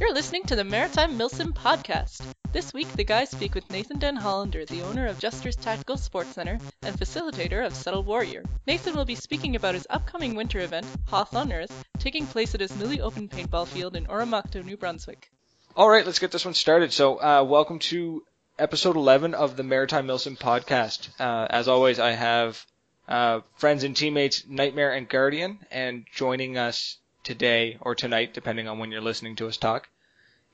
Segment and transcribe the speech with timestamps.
[0.00, 2.22] You're listening to the Maritime Milsim podcast.
[2.52, 6.34] This week, the guys speak with Nathan Den Hollander, the owner of Jester's Tactical Sports
[6.34, 8.44] Center and facilitator of Settle Warrior.
[8.68, 12.60] Nathan will be speaking about his upcoming winter event, Hoth on Earth, taking place at
[12.60, 15.32] his newly opened paintball field in Oromocto, New Brunswick.
[15.74, 16.92] All right, let's get this one started.
[16.92, 18.22] So, uh, welcome to
[18.56, 21.08] episode 11 of the Maritime Milsim podcast.
[21.18, 22.64] Uh, as always, I have
[23.08, 26.98] uh, friends and teammates Nightmare and Guardian, and joining us
[27.28, 29.88] today or tonight, depending on when you're listening to us talk,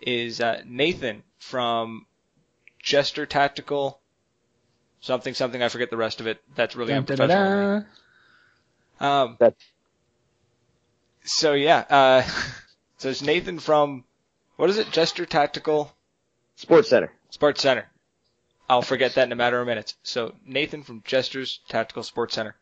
[0.00, 2.04] is uh, Nathan from
[2.82, 4.00] Jester Tactical
[5.00, 5.62] something something.
[5.62, 6.42] I forget the rest of it.
[6.56, 7.86] That's really Dun, dun, dun, unprofessional.
[9.00, 9.08] dun.
[9.28, 9.62] Um, That's-
[11.24, 12.22] so yeah, uh,
[12.98, 14.04] so it's Nathan from
[14.56, 14.90] what is it?
[14.90, 15.92] Jester Tactical
[16.56, 17.12] Sports Center.
[17.30, 17.88] Sports Center.
[18.68, 19.94] I'll forget that in a matter of minutes.
[20.02, 22.56] So Nathan from Jester's Tactical Sports Center.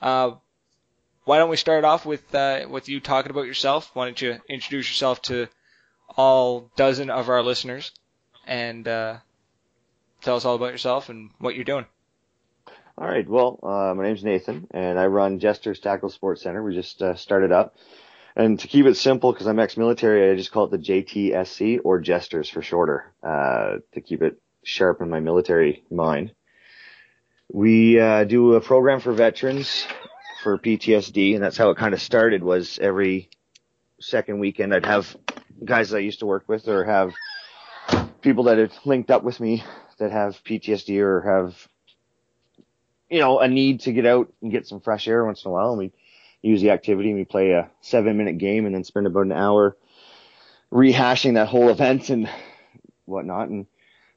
[0.00, 0.32] Uh,
[1.24, 3.90] why don't we start off with uh, with you talking about yourself?
[3.94, 5.48] Why don't you introduce yourself to
[6.16, 7.92] all dozen of our listeners
[8.46, 9.18] and uh,
[10.22, 11.86] tell us all about yourself and what you're doing?
[12.98, 13.28] All right.
[13.28, 16.62] Well, uh, my name's Nathan, and I run Jester's Tactical Sports Center.
[16.62, 17.76] We just uh, started up,
[18.36, 22.00] and to keep it simple, because I'm ex-military, I just call it the JTSC or
[22.00, 26.32] Jesters for shorter, uh, to keep it sharp in my military mind.
[27.50, 29.86] We uh, do a program for veterans
[30.42, 32.42] for PTSD, and that's how it kind of started.
[32.42, 33.30] Was every
[34.00, 35.16] second weekend I'd have
[35.64, 37.12] guys that I used to work with, or have
[38.20, 39.62] people that had linked up with me
[39.98, 41.68] that have PTSD or have
[43.10, 45.52] you know, a need to get out and get some fresh air once in a
[45.52, 45.70] while.
[45.70, 45.92] And we
[46.42, 49.32] use the activity and we play a seven minute game and then spend about an
[49.32, 49.76] hour
[50.72, 52.30] rehashing that whole event and
[53.04, 53.48] whatnot.
[53.48, 53.66] And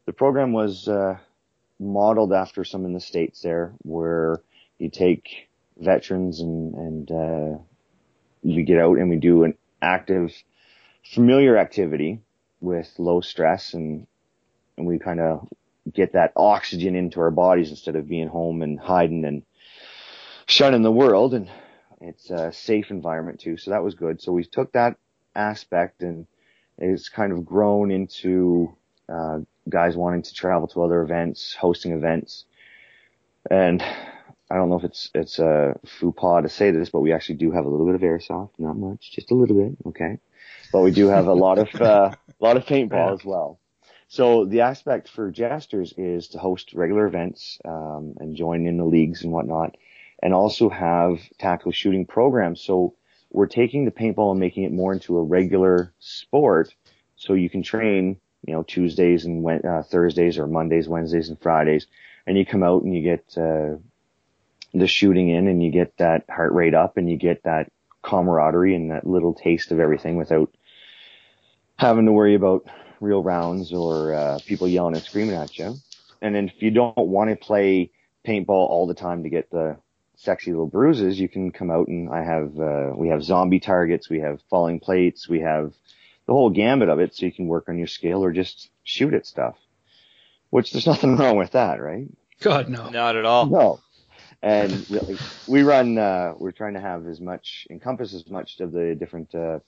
[0.05, 1.17] the program was, uh,
[1.79, 4.41] modeled after some in the States there where
[4.77, 7.57] you take veterans and, and, uh,
[8.43, 10.33] we get out and we do an active,
[11.03, 12.21] familiar activity
[12.59, 14.07] with low stress and,
[14.77, 15.47] and we kind of
[15.91, 19.43] get that oxygen into our bodies instead of being home and hiding and
[20.45, 21.33] shunning the world.
[21.33, 21.49] And
[22.01, 23.57] it's a safe environment too.
[23.57, 24.21] So that was good.
[24.21, 24.97] So we took that
[25.35, 26.27] aspect and
[26.77, 28.75] it's kind of grown into,
[29.09, 32.45] uh, guys wanting to travel to other events, hosting events.
[33.49, 33.83] And
[34.53, 37.35] I don't know if it's, it's a faux pas to say this, but we actually
[37.35, 39.75] do have a little bit of airsoft, not much, just a little bit.
[39.87, 40.19] Okay.
[40.71, 43.59] But we do have a lot of, uh, a lot of paintball as well.
[44.07, 48.85] So the aspect for Jesters is to host regular events um, and join in the
[48.85, 49.75] leagues and whatnot,
[50.21, 52.61] and also have tackle shooting programs.
[52.61, 52.93] So
[53.31, 56.75] we're taking the paintball and making it more into a regular sport,
[57.15, 61.87] so you can train, you know, Tuesdays and uh, Thursdays or Mondays, Wednesdays, and Fridays,
[62.27, 63.77] and you come out and you get uh,
[64.73, 67.71] the shooting in, and you get that heart rate up, and you get that
[68.03, 70.53] camaraderie and that little taste of everything without
[71.77, 72.67] having to worry about
[72.99, 75.75] real rounds or uh, people yelling and screaming at you.
[76.21, 77.91] And then if you don't want to play
[78.25, 79.77] paintball all the time to get the
[80.15, 84.09] sexy little bruises, you can come out and I have uh, we have zombie targets,
[84.09, 85.73] we have falling plates, we have
[86.25, 89.13] the whole gambit of it, so you can work on your skill or just shoot
[89.13, 89.57] at stuff.
[90.49, 92.07] Which there's nothing wrong with that, right?
[92.39, 92.89] God no.
[92.89, 93.47] Not at all.
[93.47, 93.79] No.
[94.43, 95.17] And really,
[95.47, 99.33] we run, uh, we're trying to have as much, encompass as much of the different,
[99.33, 99.59] uh,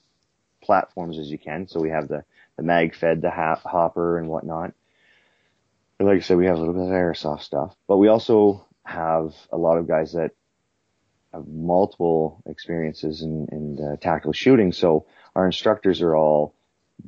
[0.62, 1.66] platforms as you can.
[1.66, 2.24] So we have the,
[2.56, 4.74] the mag fed, the ha- hopper and whatnot.
[5.96, 8.66] But like I said, we have a little bit of airsoft stuff, but we also
[8.84, 10.32] have a lot of guys that
[11.32, 14.72] have multiple experiences in, in uh, tactical shooting.
[14.72, 16.54] So our instructors are all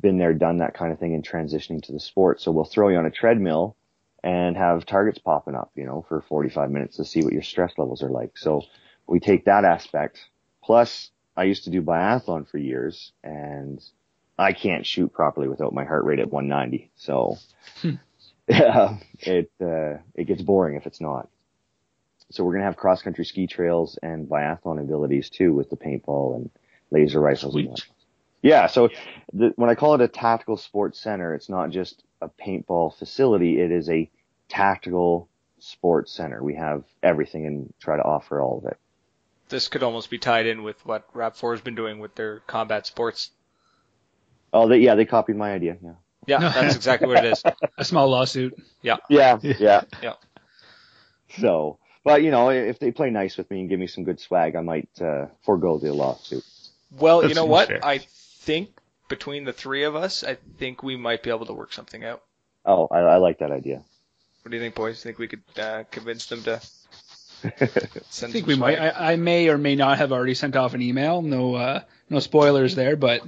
[0.01, 2.41] been there, done that kind of thing in transitioning to the sport.
[2.41, 3.77] So we'll throw you on a treadmill
[4.23, 7.73] and have targets popping up, you know, for 45 minutes to see what your stress
[7.79, 8.37] levels are like.
[8.37, 8.63] So
[9.07, 10.21] we take that aspect.
[10.63, 13.83] Plus, I used to do biathlon for years and
[14.39, 16.91] I can't shoot properly without my heart rate at 190.
[16.97, 17.37] So
[18.49, 21.29] yeah, it, uh, it gets boring if it's not.
[22.31, 25.77] So we're going to have cross country ski trails and biathlon abilities too with the
[25.77, 26.51] paintball and
[26.91, 27.53] laser rifles.
[27.53, 27.69] Sweet.
[27.69, 27.87] whatnot.
[28.43, 28.67] Yeah.
[28.67, 28.91] So
[29.33, 33.61] the, when I call it a tactical sports center, it's not just a paintball facility.
[33.61, 34.11] It is a
[34.49, 35.29] tactical
[35.59, 36.43] sports center.
[36.43, 38.79] We have everything and try to offer all of it.
[39.49, 42.87] This could almost be tied in with what RAP4 has been doing with their combat
[42.87, 43.31] sports.
[44.53, 45.77] Oh, they, yeah, they copied my idea.
[45.83, 45.93] Yeah.
[46.27, 47.43] Yeah, that's exactly what it is.
[47.79, 48.55] A small lawsuit.
[48.83, 48.97] Yeah.
[49.09, 49.39] Yeah.
[49.43, 49.83] Yeah.
[51.39, 54.19] So, but you know, if they play nice with me and give me some good
[54.19, 56.45] swag, I might, uh, forego the lawsuit.
[56.91, 57.69] Well, you know what?
[57.69, 57.85] fair.
[57.85, 58.71] I think
[59.09, 62.23] between the three of us, I think we might be able to work something out.
[62.65, 63.83] Oh, I, I like that idea.
[64.43, 64.99] What do you think, boys?
[64.99, 66.61] You Think we could uh, convince them to
[67.45, 68.79] I think some we might.
[68.79, 71.23] I, I may or may not have already sent off an email.
[71.23, 73.23] No, uh, no spoilers there, but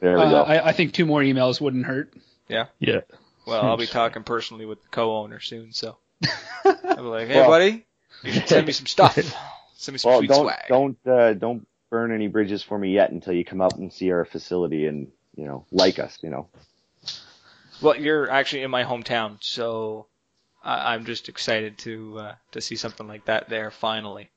[0.00, 0.42] There we Uh, go.
[0.42, 2.12] I, I think two more emails wouldn't hurt.
[2.48, 2.66] Yeah.
[2.78, 3.00] Yeah.
[3.46, 5.96] Well, I'll be talking personally with the co-owner soon, so
[6.64, 7.86] I'll be like, "Hey, Well- buddy,
[8.22, 9.14] you should send me some stuff.
[9.76, 12.90] Send me some well, sweet don't swag." don't uh, don't burn any bridges for me
[12.94, 16.18] yet until you come up and see our facility and you know like us.
[16.22, 16.48] You know.
[17.82, 20.06] Well, you're actually in my hometown, so
[20.64, 24.30] I- I'm just excited to uh, to see something like that there finally.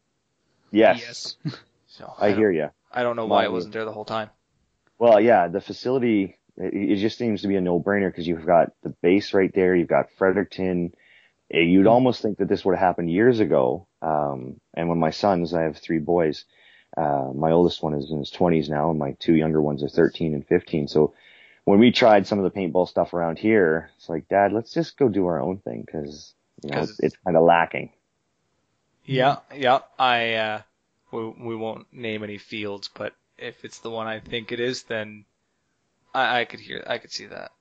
[0.72, 1.38] Yes.
[1.88, 2.70] So I don't- hear you.
[2.92, 4.30] I don't know why it wasn't there the whole time.
[5.00, 8.72] Well, yeah, the facility, it, it just seems to be a no-brainer because you've got
[8.84, 9.76] the base right there.
[9.76, 10.94] You've got Fredericton.
[11.52, 13.88] Eh, You'd almost think that this would have happened years ago.
[14.02, 16.46] Um, and when my sons, I have three boys,
[16.98, 19.90] uh, my oldest one is in his twenties now and my two younger ones are
[19.90, 20.88] 13 and 15.
[20.88, 21.14] So
[21.66, 24.98] when we tried some of the paintball stuff around here, it's like, dad, let's just
[24.98, 26.34] go do our own thing because,
[26.64, 27.92] you know it's kind of lacking.
[29.04, 29.80] Yeah, yeah.
[30.00, 30.62] I uh,
[31.12, 34.84] we we won't name any fields, but if it's the one I think it is,
[34.84, 35.26] then
[36.14, 37.52] I, I could hear, I could see that.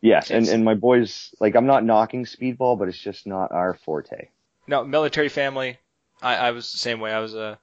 [0.00, 0.30] Yes.
[0.30, 4.28] And, and my boys, like, I'm not knocking speedball, but it's just not our forte.
[4.66, 5.78] No, military family.
[6.20, 7.12] I, I was the same way.
[7.12, 7.58] I was a,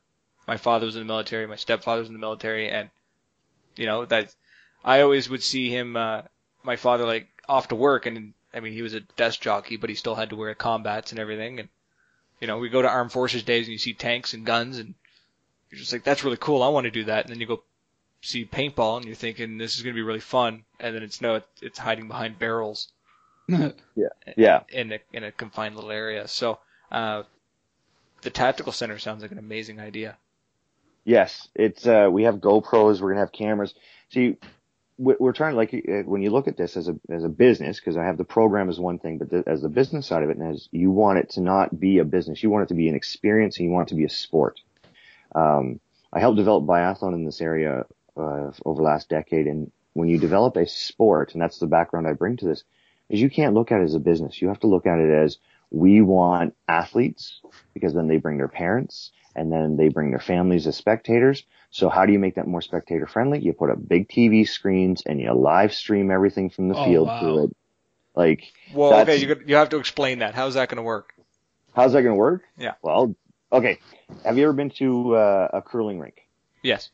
[0.48, 2.90] my father was in the military, my stepfather was in the military, and
[3.76, 4.34] you know that
[4.84, 6.24] I always would see him, uh,
[6.64, 9.90] my father like off to work, and I mean he was a desk jockey, but
[9.90, 11.70] he still had to wear combats and everything, and
[12.42, 14.96] you know we go to armed forces days and you see tanks and guns, and
[15.70, 16.64] you're just like that's really cool.
[16.64, 17.64] I want to do that, and then you go
[18.22, 21.36] see paintball, and you're thinking this is gonna be really fun, and then it's no,
[21.36, 22.92] it's, it's hiding behind barrels
[24.38, 24.62] Yeah.
[24.70, 26.28] in a in a confined little area.
[26.28, 26.60] So
[26.92, 27.24] uh,
[28.22, 30.18] the tactical center sounds like an amazing idea.
[31.06, 33.02] Yes, it's uh, we have GoPros.
[33.02, 33.74] We're gonna have cameras.
[34.10, 34.38] See,
[34.98, 37.80] we- we're trying like uh, when you look at this as a as a business,
[37.80, 40.30] because I have the program as one thing, but the, as the business side of
[40.30, 42.76] it, and as you want it to not be a business, you want it to
[42.76, 44.62] be an experience, and you want it to be a sport.
[45.36, 45.80] Um,
[46.14, 47.86] I helped develop biathlon in this area
[48.16, 52.08] uh, over the last decade, and when you develop a sport, and that's the background
[52.08, 52.64] I bring to this,
[53.10, 54.42] is you can't look at it as a business.
[54.42, 55.38] You have to look at it as
[55.74, 57.42] we want athletes
[57.74, 61.44] because then they bring their parents and then they bring their families as spectators.
[61.72, 63.40] So how do you make that more spectator friendly?
[63.40, 67.08] You put up big TV screens and you live stream everything from the Oh, field
[67.08, 67.20] wow.
[67.20, 67.56] to it.
[68.16, 70.36] Like, Well, okay, you you have to explain that.
[70.36, 71.16] How's that going to work?
[71.76, 72.44] how's that going to work?
[72.56, 72.76] Yeah.
[72.84, 73.16] Well,
[73.52, 73.80] okay.
[74.24, 76.28] Have you ever been to uh, a curling rink?
[76.62, 76.92] Yes.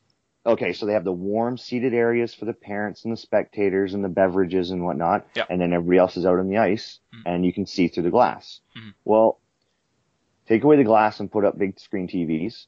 [0.50, 4.04] Okay, so they have the warm seated areas for the parents and the spectators and
[4.04, 5.28] the beverages and whatnot.
[5.36, 5.46] Yeah.
[5.50, 7.22] And then everybody else is out on the ice Mhm.
[7.26, 8.62] and you can see through the glass.
[8.76, 8.94] Mhm.
[9.06, 9.40] Well,
[10.48, 12.68] take away the glass and put up big screen TVs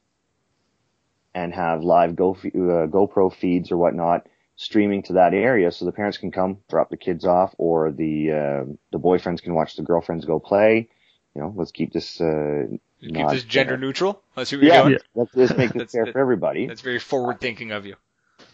[1.33, 5.91] and have live Go, uh, GoPro feeds or whatnot streaming to that area so the
[5.91, 9.81] parents can come drop the kids off or the, uh, the boyfriends can watch the
[9.81, 10.87] girlfriends go play.
[11.35, 12.67] You know, let's keep this, uh,
[13.01, 13.77] Keep Not this gender fair.
[13.79, 14.21] neutral.
[14.35, 14.91] Let's see what you're doing.
[14.93, 14.97] Yeah.
[15.15, 16.67] let's, let's make this That's- fair for everybody.
[16.67, 17.95] That's very forward thinking of you.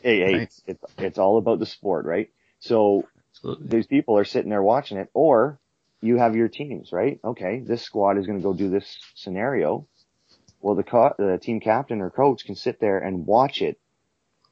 [0.01, 0.61] hey, hey, Nice.
[0.67, 2.29] it's, it's all about the sport, right?
[2.59, 3.67] So Absolutely.
[3.67, 5.59] these people are sitting there watching it, or
[6.01, 7.19] you have your teams, right?
[7.23, 9.85] Okay, this squad is going to go do this scenario.
[10.61, 13.79] Well, the, co- the team captain or coach can sit there and watch it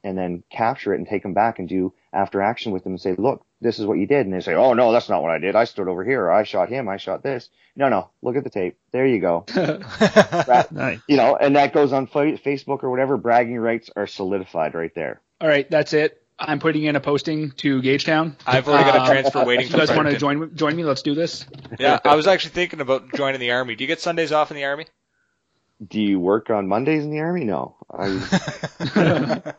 [0.04, 3.02] and then capture it and take them back and do after action with them and
[3.02, 4.26] say, look, this is what you did.
[4.26, 5.56] And they say, oh no, that's not what I did.
[5.56, 6.32] I stood over here.
[6.32, 6.88] I shot him.
[6.88, 7.50] I shot this.
[7.76, 8.78] No, no, look at the tape.
[8.92, 9.46] There you go.
[10.72, 11.00] Nice.
[11.08, 13.18] You know, and that goes on Facebook or whatever.
[13.18, 15.22] Bragging rights are solidified right there.
[15.42, 16.22] All right, that's it.
[16.38, 18.36] I'm putting in a posting to Gagetown.
[18.46, 20.84] I've already got a Uh, transfer waiting for You guys want to join join me?
[20.84, 21.46] Let's do this.
[21.80, 23.76] Yeah, I was actually thinking about joining the army.
[23.76, 24.86] Do you get Sundays off in the army?
[25.86, 27.44] Do you work on Mondays in the army?
[27.44, 27.76] No.
[27.92, 28.08] I,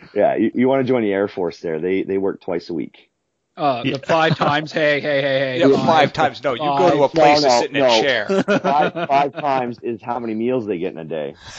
[0.14, 1.80] yeah, you, you want to join the Air Force there.
[1.80, 3.09] They, they work twice a week.
[3.60, 3.98] Uh, Yeah.
[3.98, 4.72] the five times.
[4.72, 5.58] Hey, hey, hey, hey.
[5.58, 5.86] yeah, come on.
[5.86, 6.42] five times.
[6.42, 8.26] No, you go to a place No, to no, sit in a chair.
[8.60, 11.34] Five, five times is how many meals they get in a day.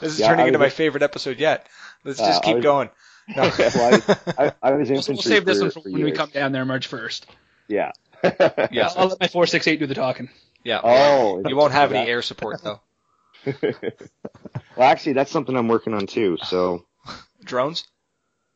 [0.00, 1.66] this is Yeah, turning I into was- my favorite episode yet.
[2.04, 2.88] Let's Uh, just I keep was- going.
[3.36, 3.42] No.
[3.58, 4.00] well,
[4.38, 6.12] I, I, I was We'll, infantry we'll save this for, one for for when we
[6.12, 7.24] come down there March 1st.
[7.68, 7.92] Yeah.
[8.70, 8.88] Yeah.
[8.96, 10.30] I'll let my 468 do the talking.
[10.64, 10.80] Yeah.
[10.82, 12.80] Oh, You won't have any that- air support though.
[13.44, 13.54] well,
[14.78, 16.38] actually, that's something I'm working on too.
[16.42, 16.86] So,
[17.44, 17.84] Drones?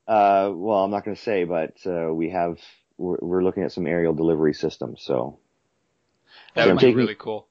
[0.08, 2.58] Uh, well, I'm not going to say, but uh, we have
[2.98, 5.02] we're, we're looking at some aerial delivery systems.
[5.02, 5.38] So,
[6.54, 7.48] That So would I'm be taking- really cool.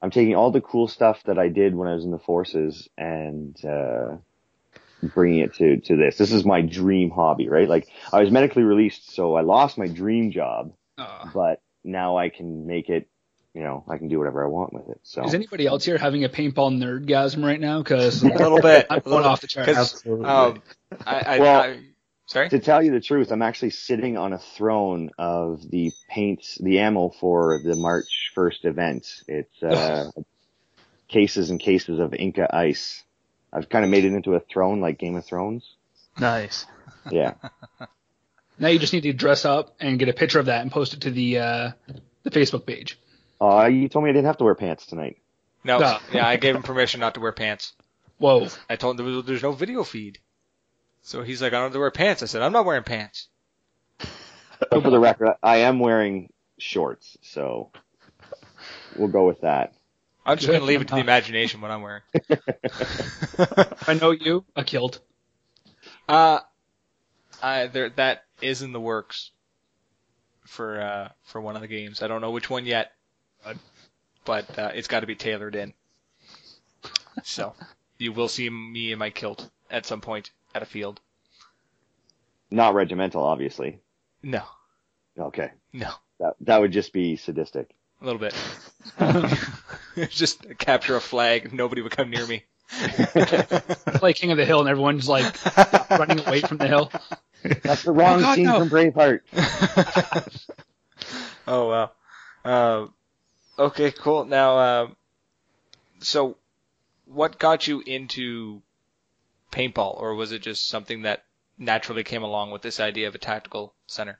[0.00, 2.88] I'm taking all the cool stuff that I did when I was in the forces
[2.98, 4.16] and uh,
[5.14, 6.16] bringing it to to this.
[6.18, 7.68] This is my dream hobby, right?
[7.68, 12.30] Like I was medically released, so I lost my dream job, Uh, but now I
[12.30, 13.08] can make it.
[13.54, 14.98] You know, I can do whatever I want with it.
[15.04, 17.78] So is anybody else here having a paintball nerdgasm right now?
[17.82, 18.86] Because A little bit.
[18.90, 19.72] I'm going off the charts.
[19.72, 20.24] 'cause, Absolutely.
[20.26, 20.62] um,
[21.06, 21.80] I, I, Well- I,
[22.32, 22.48] sorry?
[22.48, 26.80] to tell you the truth, I'm actually sitting on a throne of the paint, the
[26.80, 29.06] ammo for the March 1st event.
[29.28, 30.10] It's uh,
[31.08, 33.02] cases and cases of Inca ice.
[33.52, 35.76] I've kind of made it into a throne like Game of Thrones.
[36.18, 36.66] Nice.
[37.10, 37.34] Yeah.
[38.60, 40.94] Now you just need to dress up and get a picture of that and post
[40.94, 41.70] it to the uh,
[42.22, 42.96] the Facebook page.
[43.40, 45.16] Uh, you told me I didn't have to wear pants tonight.
[45.64, 45.98] No, No.
[46.12, 47.72] yeah, I gave him permission not to wear pants.
[48.18, 48.46] Whoa.
[48.70, 50.18] I told him there was, there's no video feed.
[51.02, 52.22] So he's like, I don't have to wear pants.
[52.22, 53.28] I said, I'm not wearing pants.
[54.70, 57.70] But for the record, I am wearing shorts, so
[58.96, 59.74] we'll go with that.
[60.24, 62.02] I'm just gonna leave it to the imagination what I'm wearing.
[63.88, 65.00] I know you, a kilt.
[66.08, 66.38] Uh,
[67.42, 69.32] I there that is in the works
[70.46, 72.02] for uh for one of the games.
[72.02, 72.92] I don't know which one yet,
[73.44, 73.56] but
[74.24, 75.74] but uh, it's got to be tailored in.
[77.24, 77.54] So
[77.98, 81.00] you will see me in my kilt at some point at a field.
[82.50, 83.80] Not regimental, obviously.
[84.22, 84.42] No,
[85.18, 85.50] Okay.
[85.72, 85.90] no,
[86.20, 87.70] That that would just be sadistic.
[88.00, 88.34] a little bit.
[90.10, 91.52] just capture a flag.
[91.52, 92.44] Nobody would come near me.
[93.98, 95.34] Play King of the Hill and everyone's like
[95.90, 96.90] running away from the hill.
[97.62, 98.58] That's the wrong Oh, God, scene no.
[98.60, 99.20] from Braveheart.
[101.46, 101.90] oh wow.
[102.44, 102.86] Uh,
[103.58, 104.24] okay, cool.
[104.24, 104.88] Now, uh,
[106.00, 106.36] so
[107.06, 108.62] what got you into
[109.52, 111.24] paintball, or was it just something that
[111.58, 114.18] naturally came along with this idea of a tactical center?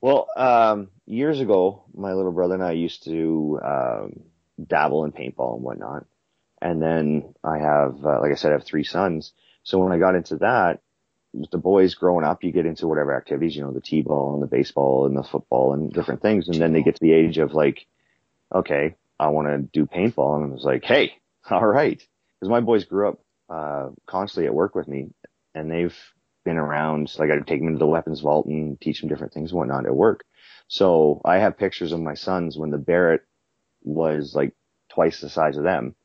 [0.00, 4.20] Well, um, years ago, my little brother and I used to um,
[4.64, 6.06] dabble in paintball and whatnot.
[6.62, 9.32] And then I have, uh, like I said, I have three sons.
[9.62, 10.80] So when I got into that,
[11.32, 14.42] with the boys growing up, you get into whatever activities, you know, the t-ball and
[14.42, 16.48] the baseball and the football and different things.
[16.48, 17.86] And then they get to the age of like,
[18.52, 20.36] okay, I want to do paintball.
[20.36, 21.14] And I was like, hey,
[21.50, 22.02] all right.
[22.38, 25.08] Because my boys grew up uh, constantly at work with me,
[25.54, 25.96] and they've
[26.44, 27.12] been around.
[27.18, 29.86] Like I'd take them into the weapons vault and teach them different things and whatnot
[29.86, 30.24] at work.
[30.68, 33.22] So I have pictures of my sons when the Barrett
[33.82, 34.54] was like
[34.88, 35.96] twice the size of them.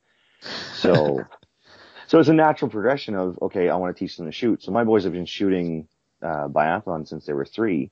[0.73, 1.23] So,
[2.07, 4.63] so it's a natural progression of okay, I want to teach them to shoot.
[4.63, 5.87] So my boys have been shooting
[6.21, 7.91] uh, biathlon since they were three,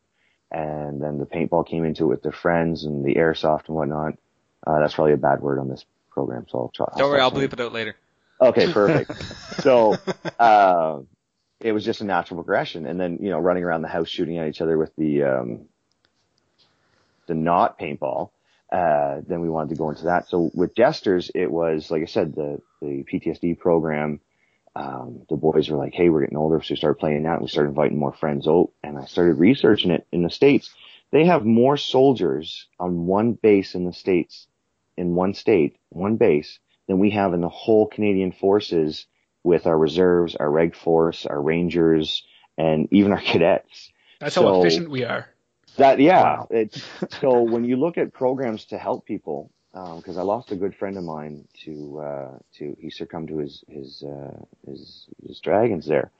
[0.51, 4.13] and then the paintball came into it with their friends and the airsoft and whatnot.
[4.65, 6.87] Uh, that's probably a bad word on this program, so I'll try.
[6.97, 7.95] Don't worry, I'll stop bleep it out later.
[8.41, 9.11] Okay, perfect.
[9.61, 9.95] so,
[10.39, 10.99] uh,
[11.63, 12.85] it was just a natural progression.
[12.85, 15.65] And then, you know, running around the house shooting at each other with the, um,
[17.27, 18.31] the not paintball.
[18.71, 20.27] Uh, then we wanted to go into that.
[20.27, 24.19] So with Jesters, it was, like I said, the, the PTSD program.
[24.75, 26.61] Um, the boys were like, Hey, we're getting older.
[26.61, 27.33] So we started playing that.
[27.33, 30.73] And we started inviting more friends out and I started researching it in the States.
[31.11, 34.47] They have more soldiers on one base in the States,
[34.97, 39.05] in one state, one base than we have in the whole Canadian forces
[39.43, 42.23] with our reserves, our reg force, our rangers,
[42.57, 43.91] and even our cadets.
[44.19, 45.27] That's So- how efficient we are.
[45.77, 46.43] That yeah.
[46.51, 46.83] It's,
[47.19, 50.75] so when you look at programs to help people, um, because I lost a good
[50.75, 54.37] friend of mine to uh, to he succumbed to his his uh,
[54.69, 56.11] his, his dragons there,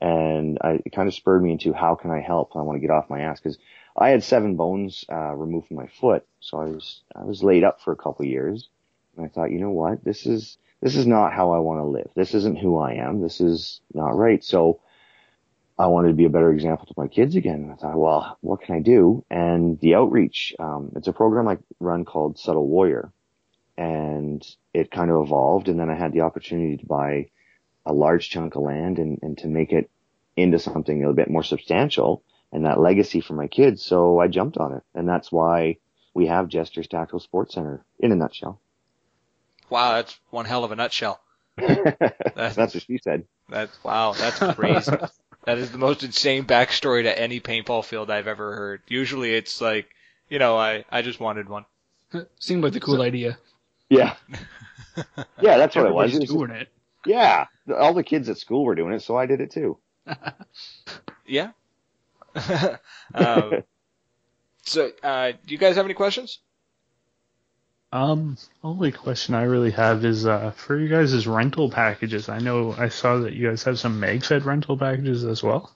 [0.00, 2.56] and I, it kind of spurred me into how can I help?
[2.56, 3.58] I want to get off my ass because
[3.96, 7.62] I had seven bones uh, removed from my foot, so I was I was laid
[7.62, 8.68] up for a couple years,
[9.16, 11.84] and I thought, you know what, this is this is not how I want to
[11.84, 12.10] live.
[12.14, 13.20] This isn't who I am.
[13.20, 14.44] This is not right.
[14.44, 14.80] So
[15.78, 17.62] I wanted to be a better example to my kids again.
[17.62, 19.24] And I thought, well, what can I do?
[19.30, 23.10] And the outreach, um, it's a program I run called Subtle Warrior.
[23.78, 25.68] And it kind of evolved.
[25.68, 27.30] And then I had the opportunity to buy
[27.84, 29.90] a large chunk of land and, and to make it
[30.36, 33.82] into something a bit more substantial and that legacy for my kids.
[33.82, 34.82] So I jumped on it.
[34.94, 35.78] And that's why
[36.14, 38.60] we have Jester's Tactical Sports Center in a nutshell.
[39.70, 41.20] Wow, that's one hell of a nutshell.
[41.56, 43.24] That's That's what she said.
[43.48, 44.92] that's wow, that's crazy.
[45.46, 48.82] that is the most insane backstory to any paintball field I've ever heard.
[48.88, 49.88] Usually it's like,
[50.28, 51.64] you know, I I just wanted one.
[52.40, 53.38] Seemed like the cool idea.
[53.88, 54.16] Yeah.
[55.40, 56.10] Yeah, that's what it was.
[56.10, 56.68] Everybody's It was doing it.
[57.06, 59.78] Yeah, all the kids at school were doing it, so I did it too.
[61.26, 61.50] Yeah.
[63.14, 63.62] um,
[64.64, 66.40] so, uh, do you guys have any questions?
[67.92, 72.28] Um, only question I really have is uh, for you guys' is rental packages.
[72.28, 75.72] I know I saw that you guys have some MagFed rental packages as well.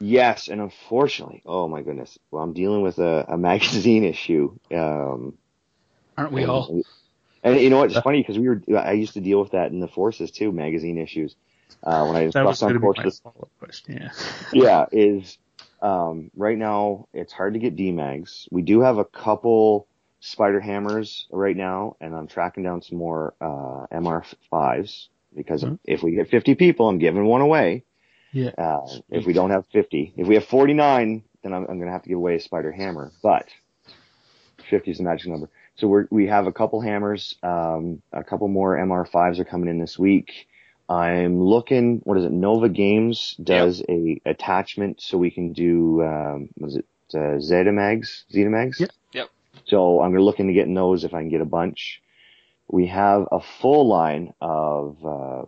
[0.00, 4.56] Yes, and unfortunately, oh my goodness, well, I'm dealing with a, a magazine issue.
[4.72, 5.38] Um,
[6.16, 6.82] Aren't we and, all?
[7.42, 7.90] And you know what?
[7.90, 8.62] It's funny because we were.
[8.76, 11.36] I used to deal with that in the forces too, magazine issues.
[11.82, 13.10] Uh, when I That was on to be my
[13.58, 14.00] question.
[14.00, 14.10] Yeah.
[14.52, 15.36] yeah, is
[15.82, 18.48] um, right now it's hard to get DMAGs.
[18.50, 19.86] We do have a couple
[20.24, 25.78] spider hammers right now, and I'm tracking down some more uh, MR5s because Mhm.
[25.84, 27.84] if we get 50 people, I'm giving one away.
[28.32, 28.50] Yeah.
[28.56, 31.92] Uh, if we don't have 50, if we have 49, then I'm, I'm going to
[31.92, 33.12] have to give away a Spyder hammer.
[33.22, 33.46] But
[34.70, 35.50] 50 is the magic number.
[35.76, 39.78] So we're, we have a couple hammers, um, a couple more MR5s are coming in
[39.78, 40.46] this week.
[40.88, 42.00] I'm looking.
[42.04, 42.32] What is it?
[42.32, 46.02] Nova Games does a attachment so we can do.
[46.02, 48.24] Um, was it uh, Zetamags?
[48.30, 48.80] Zetamags.
[48.80, 48.90] Yep.
[49.14, 49.28] Yep.
[49.66, 52.02] So I'm looking to get in those if I can get a bunch.
[52.68, 55.42] We have a full line of uh,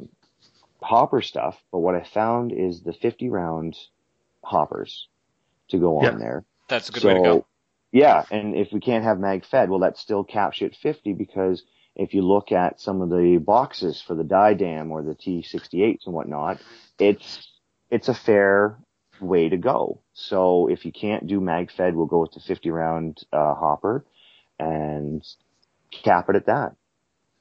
[0.80, 3.76] hopper stuff, but what I found is the 50 round
[4.44, 5.08] hoppers
[5.68, 6.18] to go on Yeah.
[6.18, 6.44] there.
[6.68, 7.46] That's a good way to go.
[7.92, 11.62] Yeah, and if we can't have mag fed, well, that's still capped at 50 because
[11.94, 16.04] if you look at some of the boxes for the Dye DAM or the T68s
[16.04, 16.60] and whatnot,
[16.98, 17.48] it's
[17.90, 18.76] it's a fair
[19.20, 20.00] way to go.
[20.12, 24.04] So if you can't do mag fed, we'll go with the 50 round uh, hopper
[24.58, 25.26] and
[25.90, 26.74] cap it at that.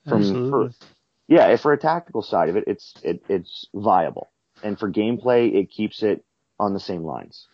[0.08, 0.50] From Absolutely.
[0.50, 0.88] for,
[1.28, 4.30] yeah, if for a tactical side of it, it's it, it's viable,
[4.64, 6.24] and for gameplay, it keeps it
[6.60, 7.48] on the same lines.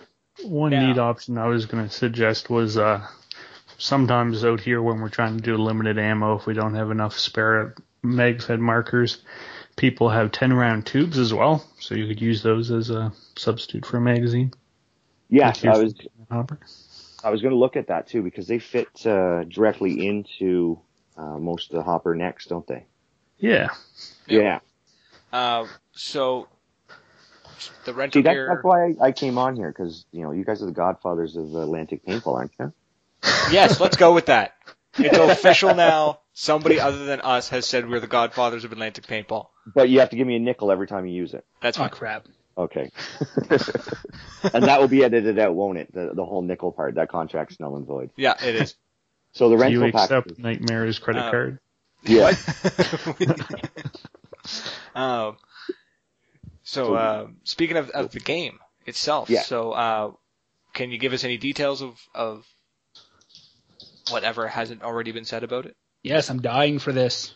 [0.43, 0.87] One Yeah.
[0.87, 3.05] neat option I was going to suggest was uh,
[3.77, 7.17] sometimes out here when we're trying to do limited ammo, if we don't have enough
[7.17, 9.19] spare mag fed markers,
[9.75, 11.65] people have 10 round tubes as well.
[11.79, 14.53] So you could use those as a substitute for a magazine.
[15.29, 15.93] Yes, Like I was
[16.29, 16.59] hopper.
[17.23, 20.79] I was going to look at that too because they fit uh, directly into
[21.17, 22.85] uh, most of the hopper necks, don't they?
[23.37, 23.69] Yeah.
[24.27, 24.39] Yeah.
[24.41, 24.59] Yeah.
[25.31, 26.47] Uh, so
[27.85, 28.47] the rental See, that, gear.
[28.47, 31.35] that's why I, I came on here because you know you guys are the godfathers
[31.35, 32.73] of Atlantic paintball, aren't you?
[33.51, 34.55] Yes, let's go with that.
[34.97, 36.20] It's official now.
[36.33, 39.47] Somebody other than us has said we're the godfathers of Atlantic paintball.
[39.75, 41.45] But you have to give me a nickel every time you use it.
[41.61, 42.25] That's Oh crap.
[42.57, 42.89] Okay.
[44.53, 45.93] and that will be edited out, won't it?
[45.93, 46.95] The, the whole nickel part.
[46.95, 48.11] That contract's null and void.
[48.15, 48.75] Yeah, it is.
[49.33, 50.39] So the Do rental you accept package.
[50.43, 51.59] Nightmare's credit Uh, card?
[52.03, 52.33] Yeah.
[54.95, 55.37] um,
[56.63, 59.43] so uh, speaking of, of the game itself, Yeah.
[59.43, 60.11] so uh,
[60.73, 62.45] can you give us any details of, of
[64.09, 65.77] whatever hasn't already been said about it?
[66.03, 67.35] Yes, I'm dying for this.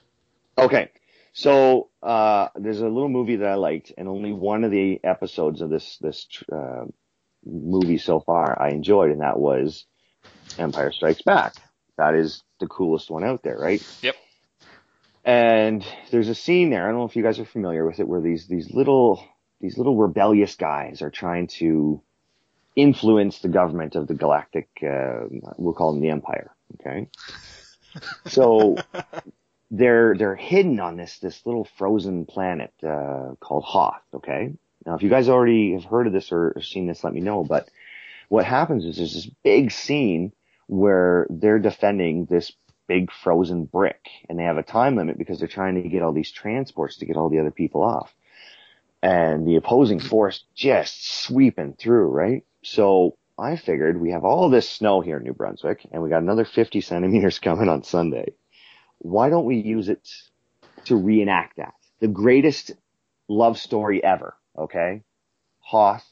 [0.57, 0.89] Okay.
[1.33, 5.61] So uh, there's a little movie that I liked, and only one of the episodes
[5.61, 6.85] of this this uh,
[7.45, 9.85] movie so far I enjoyed, and that was
[10.57, 11.55] Empire Strikes Back.
[11.97, 13.85] That is the coolest one out there, right?
[14.01, 14.15] Yep.
[15.25, 16.83] And there's a scene there.
[16.83, 19.21] I don't know if you guys are familiar with it, where these these little
[19.59, 22.01] these little rebellious guys are trying to
[22.75, 24.69] influence the government of the galactic.
[24.81, 25.25] Uh,
[25.57, 26.51] we'll call them the Empire.
[26.79, 27.09] Okay.
[28.27, 28.77] So
[29.71, 34.01] they're they're hidden on this this little frozen planet uh, called Hoth.
[34.13, 34.53] Okay.
[34.85, 37.21] Now, if you guys already have heard of this or, or seen this, let me
[37.21, 37.43] know.
[37.43, 37.69] But
[38.29, 40.31] what happens is there's this big scene
[40.67, 42.51] where they're defending this
[42.87, 46.13] big frozen brick, and they have a time limit because they're trying to get all
[46.13, 48.13] these transports to get all the other people off.
[49.01, 52.43] And the opposing force just sweeping through, right?
[52.63, 56.21] So I figured we have all this snow here in New Brunswick, and we got
[56.21, 58.33] another 50 centimeters coming on Sunday
[58.99, 60.07] why don't we use it
[60.85, 61.73] to reenact that?
[61.99, 62.71] The greatest
[63.27, 65.03] love story ever, okay?
[65.59, 66.05] Hoth.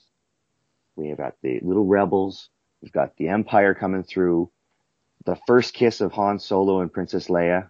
[0.95, 2.49] We have got the little rebels.
[2.81, 4.51] We've got the Empire coming through.
[5.25, 7.69] The first kiss of Han Solo and Princess Leia.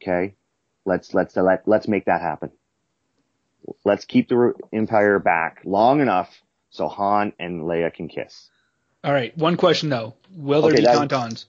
[0.00, 0.34] Okay?
[0.86, 2.50] Let's, let's, let, let's make that happen.
[3.84, 8.48] Let's keep the Empire back long enough so Han and Leia can kiss.
[9.02, 10.14] All right, one question though.
[10.36, 11.46] Will there Okay, be that- tauntauns?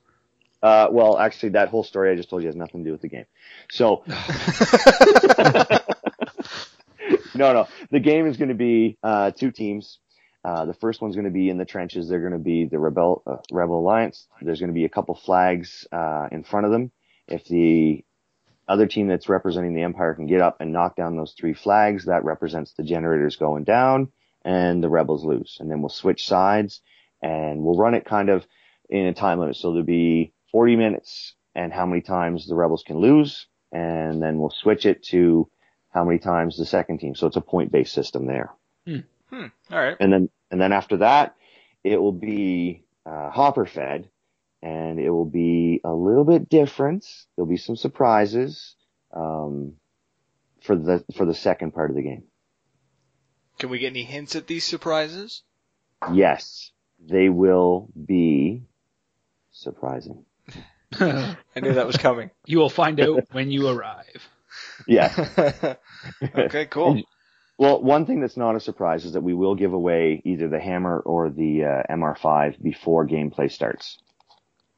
[0.63, 3.01] Uh, well, actually, that whole story I just told you has nothing to do with
[3.01, 3.25] the game.
[3.71, 4.03] So,
[7.35, 9.97] no, no, the game is going to be uh, two teams.
[10.43, 12.07] Uh, the first one's going to be in the trenches.
[12.09, 14.27] They're going to be the Rebel uh, Rebel Alliance.
[14.41, 16.91] There's going to be a couple flags uh, in front of them.
[17.27, 18.03] If the
[18.67, 22.05] other team that's representing the Empire can get up and knock down those three flags,
[22.05, 24.11] that represents the generators going down,
[24.45, 25.57] and the Rebels lose.
[25.59, 26.81] And then we'll switch sides,
[27.21, 28.45] and we'll run it kind of
[28.89, 29.55] in a time limit.
[29.55, 33.47] So there'll be 40 minutes and how many times the rebels can lose.
[33.71, 35.49] And then we'll switch it to
[35.91, 37.15] how many times the second team.
[37.15, 38.53] So it's a point based system there.
[38.85, 39.45] Hmm.
[39.71, 39.95] All right.
[39.99, 41.35] And then, and then after that,
[41.83, 44.09] it will be, uh, hopper fed
[44.61, 47.05] and it will be a little bit different.
[47.35, 48.75] There'll be some surprises,
[49.13, 49.73] um,
[50.61, 52.23] for the, for the second part of the game.
[53.57, 55.43] Can we get any hints at these surprises?
[56.13, 56.70] Yes,
[57.07, 58.63] they will be
[59.51, 60.25] surprising.
[60.99, 62.31] I knew that was coming.
[62.45, 64.27] you will find out when you arrive.
[64.87, 65.75] Yeah.
[66.35, 67.01] okay, cool.
[67.57, 70.59] Well, one thing that's not a surprise is that we will give away either the
[70.59, 73.99] hammer or the uh, MR5 before gameplay starts.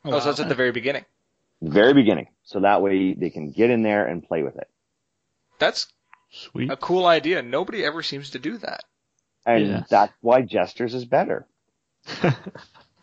[0.05, 1.05] Oh, so that's at the very beginning.
[1.61, 2.27] The very beginning.
[2.43, 4.67] So that way they can get in there and play with it.
[5.59, 5.87] That's
[6.29, 6.69] Sweet.
[6.69, 7.41] a cool idea.
[7.41, 8.83] Nobody ever seems to do that.
[9.45, 9.83] And Yeah.
[9.89, 11.47] that's why Jesters is better.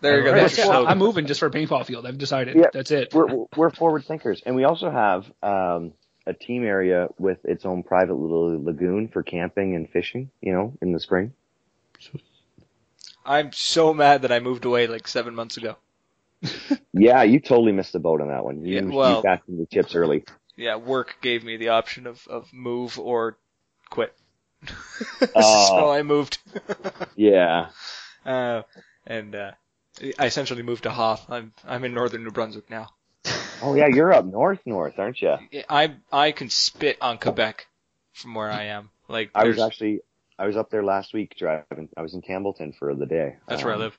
[0.01, 0.35] There you go.
[0.35, 0.91] That's your yeah, slogan.
[0.91, 2.07] I'm moving just for a paintball field.
[2.07, 2.57] I've decided.
[2.57, 2.69] Yeah.
[2.73, 3.13] That's it.
[3.13, 4.43] We're, we're forward thinkers.
[4.47, 5.93] And we also have, um,
[6.27, 10.73] a team area with its own private little lagoon for camping and fishing, you know,
[10.81, 11.33] in the spring.
[13.25, 15.77] I'm so mad that I moved away like seven months ago.
[16.93, 18.65] Yeah, you totally missed the boat on that one.
[18.65, 20.25] You, Yeah, you well- got the chips early.
[20.57, 23.39] Yeah, work gave me the option of, of move or
[23.91, 24.13] quit.
[25.35, 25.69] Oh.
[25.69, 26.39] so I moved.
[27.17, 27.69] Yeah.
[28.27, 28.63] uh,
[29.11, 29.51] and uh,
[30.19, 31.29] I essentially moved to Hoth.
[31.29, 32.89] I'm I'm in northern New Brunswick now.
[33.63, 35.37] Oh yeah, you're up north, north, aren't you?
[35.69, 37.67] I I can spit on Quebec
[38.15, 38.89] from where I am.
[39.07, 40.01] Like I was actually
[40.39, 41.91] I was up there last week driving.
[41.95, 43.37] I was in Campbellton for the day.
[43.47, 43.99] that's where I Um, live.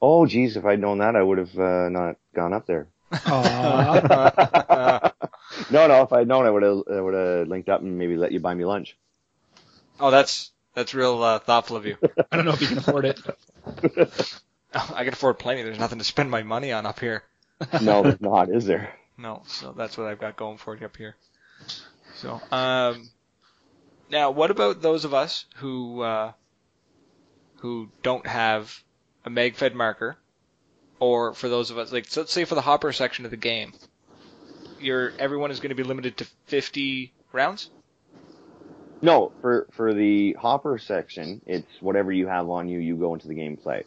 [0.00, 2.86] Oh geez, if I'd known that, I would have uh, not gone up there.
[5.70, 8.16] No, no, if I'd known, I would have I would have linked up and maybe
[8.16, 8.96] let you buy me lunch.
[9.98, 11.96] oh, that's that's real uh, thoughtful of you.
[12.30, 13.20] I don't know if you can afford it.
[14.74, 15.62] I can afford plenty.
[15.62, 17.22] There's nothing to spend my money on up here.
[17.80, 18.94] No, there's not, is there?
[19.16, 21.14] No, so that's what I've got going for it up here.
[22.16, 23.08] So, um,
[24.10, 26.32] now what about those of us who uh,
[27.58, 28.82] who don't have
[29.24, 30.16] a mag-fed marker,
[30.98, 33.36] or for those of us like, so let's say for the hopper section of the
[33.36, 33.72] game,
[34.80, 37.70] you're everyone is going to be limited to 50 rounds.
[39.04, 43.28] No, for for the hopper section, it's whatever you have on you, you go into
[43.28, 43.84] the gameplay.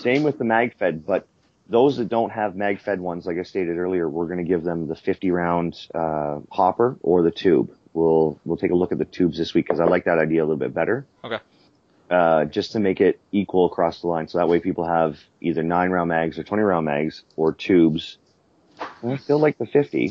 [0.00, 1.28] Same with the MagFed, but
[1.68, 4.88] those that don't have MagFed ones, like I stated earlier, we're going to give them
[4.88, 7.70] the 50 round uh, hopper or the tube.
[7.92, 10.40] We'll we'll take a look at the tubes this week because I like that idea
[10.40, 11.06] a little bit better.
[11.22, 11.38] Okay.
[12.10, 15.62] Uh, just to make it equal across the line, so that way people have either
[15.62, 18.18] nine round mags or 20 round mags or tubes.
[19.02, 20.10] And I still like the 50.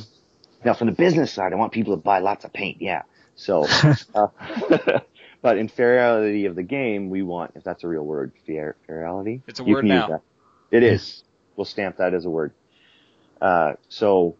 [0.64, 2.82] Now, from the business side, I want people to buy lots of paint.
[2.82, 3.02] Yeah.
[3.36, 3.66] So,
[4.16, 4.28] uh,
[5.42, 9.42] but in fairality of the game, we want, if that's a real word, fair, fairality.
[9.48, 10.08] It's a You word can use now.
[10.08, 10.22] that.
[10.72, 11.24] It is.
[11.56, 12.54] We'll stamp that as a word.
[13.42, 14.38] Uh, so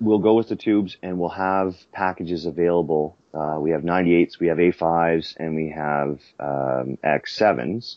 [0.00, 3.16] we'll go with the tubes and we'll have packages available.
[3.34, 7.96] Uh, we have 98s, we have A5s, and we have, um, X7s.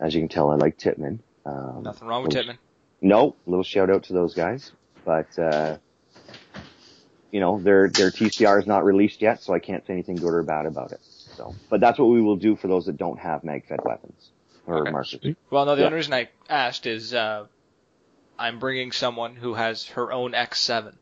[0.00, 1.20] As you can tell, I like Tippmann.
[1.46, 2.34] Um, Nothing wrong with Oops.
[2.34, 2.58] Tippmann.
[3.00, 4.72] no, little shout out to those guys,
[5.04, 5.78] but uh,
[7.30, 10.32] you know their their TCR is not released yet, so I can't say anything good
[10.34, 11.00] or bad about it.
[11.02, 14.30] So, but that's what we will do for those that don't have mag-fed weapons
[14.66, 14.90] or Okay.
[14.90, 15.18] markers.
[15.50, 15.86] Well, no, the Yeah.
[15.86, 17.46] only reason I asked is uh,
[18.38, 20.94] I'm bringing someone who has her own X7.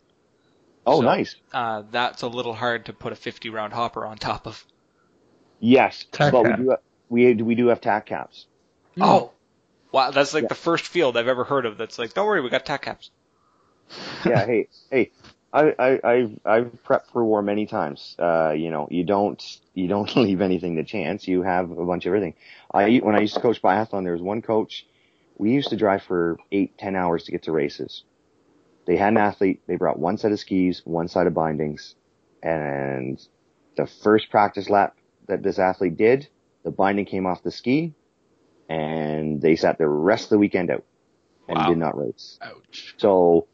[0.86, 1.36] Oh, So- nice.
[1.52, 4.64] Uh, that's a little hard to put a 50 round hopper on top of.
[5.58, 6.76] Yes, Tac but we do ha-
[7.08, 8.46] we we do have tack caps.
[9.00, 9.30] Oh,
[9.90, 10.10] wow!
[10.10, 10.48] That's like Yeah.
[10.48, 11.78] the first field I've ever heard of.
[11.78, 13.10] That's like, don't worry, we got tack caps.
[14.26, 15.10] Yeah, hey, hey,
[15.56, 18.14] I, I, I've, I've prepped for war many times.
[18.18, 19.42] Uh, you know, you don't,
[19.74, 21.26] you don't leave anything to chance.
[21.26, 22.34] You have a bunch of everything.
[22.72, 24.86] I, when I used to coach biathlon, there was one coach,
[25.38, 28.04] we used to drive for eight, ten hours to get to races.
[28.86, 31.94] They had an athlete, they brought one set of skis, one set of bindings,
[32.42, 33.18] and
[33.76, 34.94] the first practice lap
[35.26, 36.28] that this athlete did,
[36.64, 37.94] the binding came off the ski,
[38.68, 40.84] and they sat the rest of the weekend out
[41.48, 41.68] and Wow.
[41.68, 42.38] did not race.
[42.42, 42.94] Ouch.
[42.98, 43.48] So,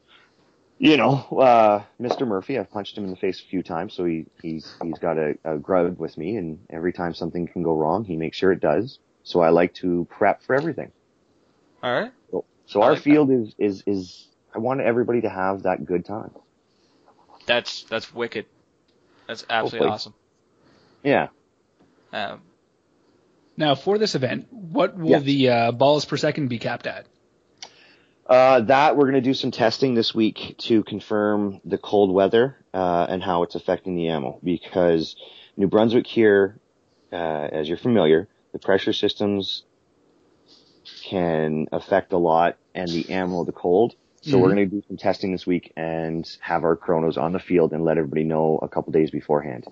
[0.82, 2.26] you know, uh, Mr.
[2.26, 5.16] Murphy, I've punched him in the face a few times, so he, he's, he's got
[5.16, 8.50] a, a grudge with me, and every time something can go wrong, he makes sure
[8.50, 8.98] it does.
[9.22, 10.90] So I like to prep for everything.
[11.84, 12.10] All right.
[12.32, 16.04] So, so our like field is, is, is, I want everybody to have that good
[16.04, 16.32] time.
[17.46, 18.46] That's that's wicked.
[19.28, 19.92] That's absolutely Hopefully.
[19.92, 20.14] awesome.
[21.04, 21.28] Yeah.
[22.12, 22.40] Um,
[23.56, 25.18] Now, for this event, what will Yeah.
[25.20, 27.06] the uh, balls per second be capped at?
[28.26, 32.64] Uh, that we're going to do some testing this week to confirm the cold weather
[32.74, 35.16] uh, and how it's affecting the ammo because
[35.56, 36.60] New Brunswick here,
[37.12, 39.64] uh, as you're familiar, the pressure systems
[41.04, 43.94] can affect a lot and the ammo the cold.
[44.22, 44.56] So we're Mhm.
[44.56, 47.84] going to do some testing this week and have our chronos on the field and
[47.84, 49.64] let everybody know a couple days beforehand,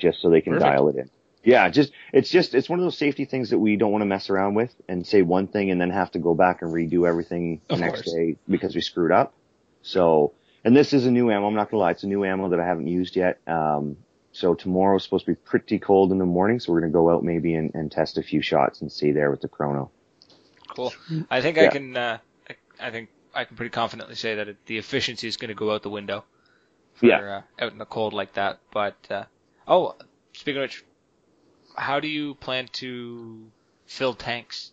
[0.00, 0.58] just so they can Perfect.
[0.58, 1.10] dial it in.
[1.46, 4.06] Yeah, just it's just it's one of those safety things that we don't want to
[4.06, 7.06] mess around with and say one thing and then have to go back and redo
[7.08, 8.12] everything the Of next course.
[8.14, 9.32] day because we screwed up.
[9.82, 10.32] So,
[10.64, 11.46] and this is a new ammo.
[11.46, 13.38] I'm not gonna lie, it's a new ammo that I haven't used yet.
[13.46, 13.96] Um,
[14.32, 17.22] so tomorrow's supposed to be pretty cold in the morning, so we're gonna go out
[17.22, 19.90] maybe and, and test a few shots and see there with the chrono.
[20.74, 20.92] cool.
[21.30, 21.96] I think I can.
[21.96, 22.18] Uh,
[22.50, 25.54] I, I think I can pretty confidently say that it, the efficiency is going to
[25.54, 26.24] go out the window.
[26.94, 27.42] For, Yeah.
[27.60, 29.24] Uh, out in the cold like that, but uh,
[29.68, 29.94] oh,
[30.32, 30.84] speaking of which,
[31.76, 33.50] how do you plan to
[33.86, 34.72] fill tanks?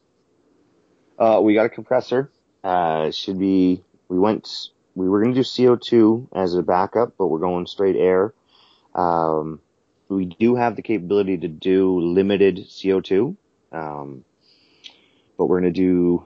[1.17, 2.31] Uh, we got a compressor.
[2.63, 4.49] Uh, it should be, we went,
[4.95, 8.33] we were going to do CO2 as a backup, but we're going straight air.
[8.95, 9.59] Um,
[10.09, 13.35] we do have the capability to do limited CO2.
[13.71, 14.23] Um,
[15.37, 16.25] but we're going to do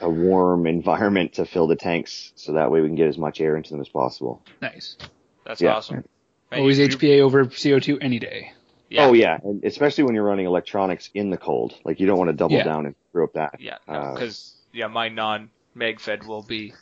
[0.00, 3.40] a warm environment to fill the tanks, so that way we can get as much
[3.40, 4.42] air into them as possible.
[4.60, 4.96] Nice.
[5.44, 5.74] That's Yeah.
[5.76, 6.04] awesome.
[6.50, 8.52] And Always you- you- HPA over CO2 any day.
[8.88, 9.06] Yeah.
[9.06, 12.28] Oh yeah, and especially when you're running electronics in the cold, like you don't want
[12.28, 12.62] to double Yeah.
[12.64, 13.60] down and screw up that.
[13.60, 16.72] Yeah, Uh, because yeah, my non-meg fed will be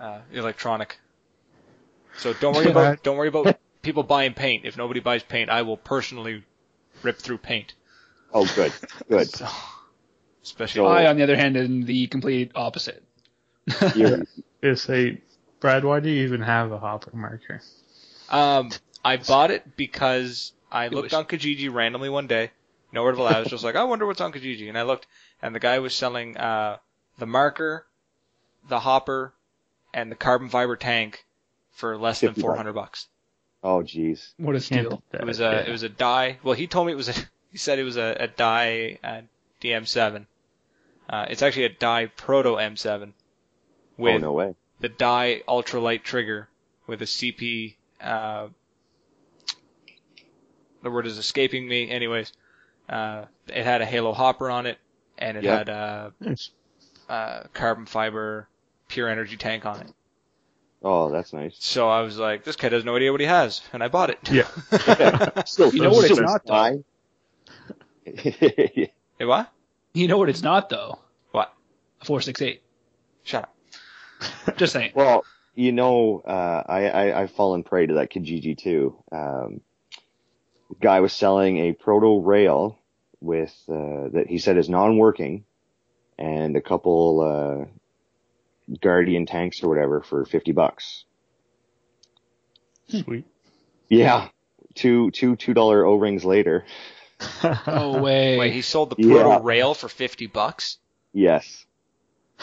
[0.00, 0.98] uh, electronic.
[2.18, 4.64] So don't worry about don't worry about people buying paint.
[4.64, 6.44] If nobody buys paint, I will personally
[7.02, 7.74] rip through paint.
[8.34, 8.72] Oh, good,
[9.08, 9.28] good.
[9.34, 9.46] So,
[10.42, 13.02] especially So- I, on the other hand, am the complete opposite.
[13.94, 14.24] You're-
[14.60, 15.20] Yeah, say,
[15.60, 17.60] Brad, why do you even have a hopper marker?
[18.28, 18.70] Um,
[19.04, 22.50] I bought it because I It looked was- on Kijiji randomly one day.
[22.92, 23.36] nowhere to of a lie.
[23.36, 25.06] I was just like, I wonder what's on Kijiji, and I looked,
[25.40, 26.78] and the guy was selling uh,
[27.18, 27.86] the marker,
[28.68, 29.32] the hopper,
[29.94, 31.24] and the carbon fiber tank
[31.70, 33.08] for less than four hundred bucks.
[33.62, 34.32] oh, jeez.
[34.38, 34.90] What a steal.
[34.90, 35.68] do that, It was a yeah.
[35.68, 36.38] it was a Dye.
[36.42, 37.14] Well, he told me it was a.
[37.52, 39.20] He said it was a, a Dye uh,
[39.60, 40.24] DM7.
[41.10, 43.12] Uh, it's actually a Dye Proto M7
[43.98, 44.54] with oh no way.
[44.80, 46.48] the Dye ultralight trigger
[46.86, 47.74] with a CP.
[48.00, 48.48] Uh,
[50.82, 51.90] the word is escaping me.
[51.90, 52.32] Anyways,
[52.88, 54.78] uh, it had a Halo hopper on it,
[55.18, 55.58] and it Yep.
[55.58, 56.50] had a, Nice.
[57.08, 58.48] a carbon fiber
[58.88, 59.92] pure energy tank on it.
[60.84, 61.54] Oh, that's nice.
[61.60, 64.10] So I was like, this guy has no idea what he has, and I bought
[64.10, 64.18] it.
[64.30, 64.48] Yeah.
[65.46, 66.84] Still, You know what it's not, though?
[68.04, 68.90] Hey,
[69.20, 69.50] what?
[69.94, 70.98] You know what it's not, though?
[71.30, 71.52] What?
[72.00, 72.62] A 468.
[73.22, 74.56] Shut up.
[74.56, 74.92] Just saying.
[74.94, 78.96] well, you know, uh, I, I I've fallen prey to that Kijiji too.
[79.12, 79.60] Um,
[80.80, 82.78] guy was selling a proto rail
[83.20, 85.44] with uh, that he said is non-working,
[86.18, 91.04] and a couple uh, Guardian tanks or whatever for fifty bucks.
[92.88, 93.24] Sweet.
[93.88, 94.28] Yeah,
[94.74, 96.64] two two two dollar O rings later.
[97.68, 98.36] No way.
[98.36, 99.22] Wait, he sold the Yeah.
[99.22, 100.78] Proto Rail for fifty bucks.
[101.12, 101.64] Yes,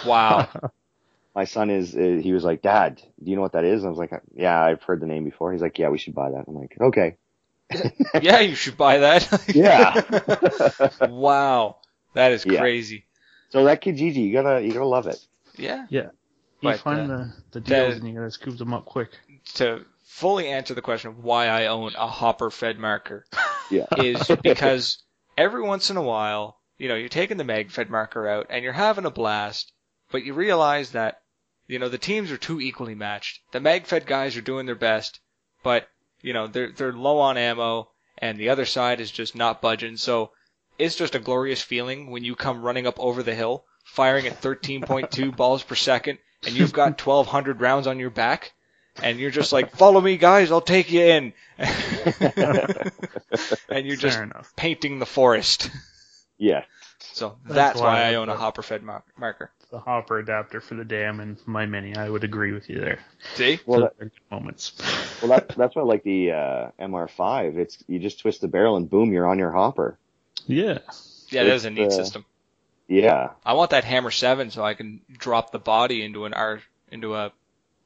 [0.06, 0.48] Wow.
[1.36, 1.94] my son is.
[1.96, 3.84] Uh, he was like, Dad, do you know what that is?
[3.84, 5.52] I was like, Yeah, I've heard the name before.
[5.52, 6.46] He's like, Yeah, we should buy that.
[6.48, 7.18] I'm like, Okay.
[8.22, 9.28] yeah, you should buy that.
[9.54, 11.08] Yeah.
[11.08, 11.78] wow,
[12.14, 12.60] that is Yeah.
[12.60, 13.06] crazy.
[13.50, 15.20] so that Kijiji, you gotta you gotta love it.
[15.58, 15.86] Yeah.
[15.90, 16.10] Yeah.
[16.62, 19.12] You But, find uh, the, the deals the- and you gotta scoop them up quick.
[19.56, 23.26] To fully answer the question of why I own a hopper fed marker
[23.72, 23.86] Yeah.
[23.98, 25.04] is because
[25.38, 28.64] every once in a while, you know, you're taking the mag fed marker out and
[28.64, 29.72] you're having a blast,
[30.12, 31.22] but you realize that,
[31.68, 33.40] you know, the teams are too equally matched.
[33.52, 35.20] The mag fed guys are doing their best,
[35.64, 35.88] but,
[36.22, 39.98] you know, they're, they're low on ammo and the other side is just not budging.
[39.98, 40.32] So
[40.78, 44.42] it's just a glorious feeling when you come running up over the hill, firing at
[44.42, 48.54] 13.2 balls per second and you've got 1200 rounds on your back.
[49.02, 50.52] And you're just like, follow me, guys.
[50.52, 51.34] I'll take you in.
[51.58, 51.72] and
[53.86, 54.20] you're just
[54.58, 55.70] painting the forest.
[56.38, 56.66] Yeah.
[57.14, 59.52] So that's, That's why, why I I own a hopper fed mar- marker.
[59.72, 61.96] The hopper adapter for the dam and my mini.
[61.96, 63.00] I would agree with you there.
[63.36, 63.60] See?
[63.68, 64.74] Well, Those that, good moments.
[65.22, 67.58] well, that, that's why I like the uh, MR5.
[67.58, 69.98] It's you just twist the barrel and boom, you're on your hopper.
[70.48, 70.80] Yeah.
[71.28, 72.26] Yeah, that is a neat uh, system.
[72.88, 73.30] Yeah.
[73.46, 77.14] I want that hammer seven so I can drop the body into an R into
[77.16, 77.32] a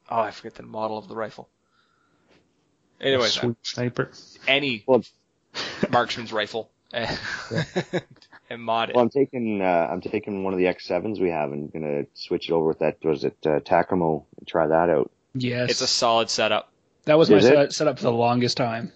[0.08, 1.50] oh I forget the model of the rifle.
[2.98, 4.10] Anyways, Sweet sniper.
[4.48, 5.04] any Well-
[5.90, 6.70] marksman's rifle
[8.50, 8.96] and, and mod it.
[8.96, 12.48] Well, I'm taking uh, I'm taking one of the X7s we have and gonna switch
[12.48, 12.98] it over with that.
[13.04, 14.24] Was it uh, Tacamo?
[14.38, 15.10] And try that out.
[15.34, 15.70] Yes.
[15.70, 16.70] It's a solid setup.
[17.04, 17.72] that was my it?
[17.72, 18.92] setup for the longest time.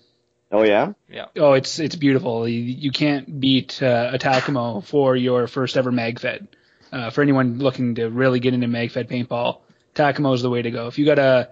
[0.51, 0.93] Oh yeah.
[1.09, 1.27] Yeah.
[1.37, 2.49] Oh, it's it's beautiful.
[2.49, 6.49] You, you can't beat uh, a Tacamo for your first ever mag fed.
[6.91, 9.61] Uh, for anyone looking to really get into mag fed paintball,
[9.95, 10.87] Tacamo is the way to go.
[10.87, 11.51] If you got a,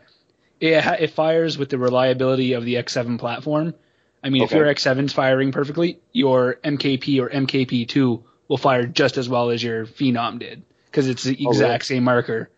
[0.61, 3.75] it, it fires with the reliability of the X7 platform.
[4.23, 9.29] I mean, if your X7's firing perfectly, your MKP or MKP2 will fire just as
[9.29, 12.51] well as your Phenom did because it's the Oh, exact same marker,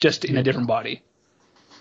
[0.00, 1.02] just in a different body.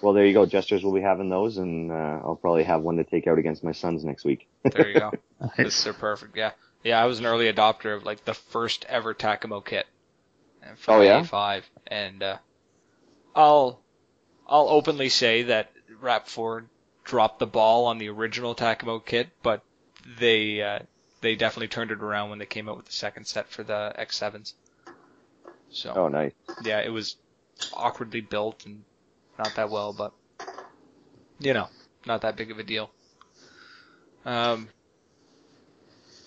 [0.01, 0.45] Well, there you go.
[0.45, 3.63] Jesters will be having those, and uh, I'll probably have one to take out against
[3.63, 4.47] my sons next week.
[4.71, 5.11] There you go.
[5.11, 5.83] They're- Nice.
[5.83, 6.35] They're perfect.
[6.37, 6.51] Yeah,
[6.83, 7.01] yeah.
[7.01, 9.85] I was an early adopter of like the first ever Tacamo kit.
[10.61, 11.21] And Oh, yeah?
[11.21, 12.37] A5, and uh,
[13.35, 13.79] I'll
[14.47, 16.65] I'll openly say that RAP4
[17.03, 19.63] dropped the ball on the original Tacamo kit, but
[20.19, 20.79] they uh,
[21.21, 23.93] they definitely turned it around when they came out with the second set for the
[23.97, 24.53] X7s.
[25.71, 26.33] So Oh, nice.
[26.63, 27.15] yeah, it was
[27.73, 28.83] awkwardly built and
[29.37, 30.13] not that well, but
[31.39, 31.67] you know,
[32.05, 32.91] not that big of a deal.
[34.25, 34.69] Um,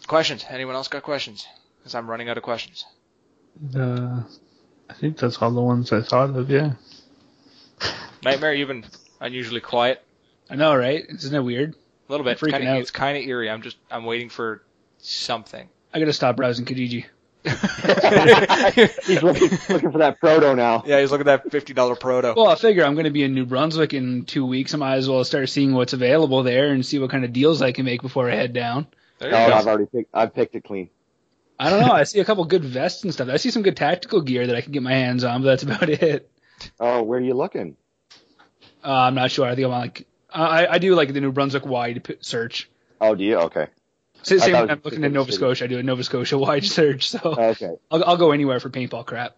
[0.07, 0.45] questions?
[0.49, 1.47] Anyone else got questions?
[1.79, 2.85] Because I'm running out of questions.
[3.75, 4.23] Uh,
[4.91, 6.51] I think that's all the ones I thought of.
[6.51, 6.73] Yeah.
[8.25, 8.85] Nightmare, you've been
[9.21, 10.03] unusually quiet.
[10.51, 11.05] I know, right?
[11.09, 11.75] Isn't it weird?
[12.09, 12.39] A little bit.
[12.39, 12.81] Freaking Kinda, out.
[12.81, 13.51] It's kind of eerie.
[13.51, 14.63] I'm just I'm waiting for
[14.99, 15.69] something.
[15.93, 17.07] I gotta stop browsing Kijiji.
[17.47, 20.83] He's looking looking for that proto now.
[20.85, 22.35] yeah, he's looking at that fifty dollar proto.
[22.37, 24.75] Well, I figure I'm going to be in New Brunswick in two weeks.
[24.75, 27.63] I might as well start seeing what's available there and see what kind of deals
[27.63, 28.89] I can make before I head down.
[29.19, 29.55] there No, you go.
[29.55, 30.11] I've already picked.
[30.13, 30.91] I've picked it clean.
[31.59, 31.93] I don't know.
[31.93, 33.29] I see a couple good vests and stuff.
[33.29, 35.63] I see some good tactical gear that I can get my hands on, but that's
[35.63, 36.29] about it.
[36.81, 37.77] Oh, where are you looking?
[38.85, 39.47] Uh, I'm not sure.
[39.47, 42.69] I think I'm on, like I, I do like the New Brunswick wide p- search.
[43.01, 43.37] Oh, do you?
[43.39, 43.67] Okay.
[44.23, 45.37] Same, same when I'm looking at in Nova city.
[45.39, 45.65] Scotia.
[45.65, 47.71] I do a Nova Scotia wide search, so Okay.
[47.91, 49.37] I'll, I'll go anywhere for paintball crap,